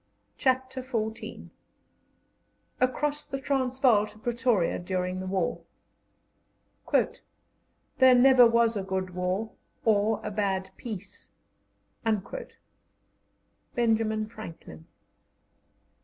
CHAPTER 0.35 0.81
XIV 0.81 1.51
ACROSS 2.79 3.25
THE 3.27 3.39
TRANSVAAL 3.39 4.07
TO 4.07 4.17
PRETORIA 4.17 4.79
DURING 4.79 5.19
THE 5.19 5.27
WAR 5.27 5.61
"There 7.99 8.15
never 8.15 8.47
was 8.47 8.75
a 8.75 8.81
good 8.81 9.11
war 9.11 9.51
or 9.85 10.19
a 10.23 10.31
bad 10.31 10.71
peace." 10.75 11.29
BENJAMIN 12.03 14.25
FRANKLIN. 14.25 14.87